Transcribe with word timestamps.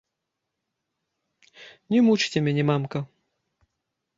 Не 1.97 2.01
мучце 2.07 2.37
мяне, 2.47 2.63
мамка! 2.71 2.99